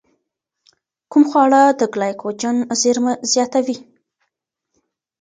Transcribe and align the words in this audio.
کوم 1.11 1.23
خواړه 1.29 1.61
د 1.79 1.81
ګلایکوجن 1.93 2.57
زېرمه 2.81 3.13
زیاتوي؟ 3.33 3.77